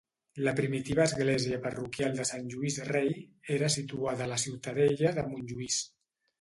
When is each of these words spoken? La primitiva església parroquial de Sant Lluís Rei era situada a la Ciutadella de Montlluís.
La 0.45 0.53
primitiva 0.59 1.03
església 1.09 1.59
parroquial 1.65 2.17
de 2.21 2.25
Sant 2.31 2.49
Lluís 2.55 2.79
Rei 2.89 3.13
era 3.59 3.71
situada 3.77 4.29
a 4.29 4.33
la 4.35 4.43
Ciutadella 4.49 5.17
de 5.21 5.31
Montlluís. 5.33 5.83